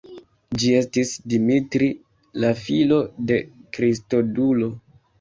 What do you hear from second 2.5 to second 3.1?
filo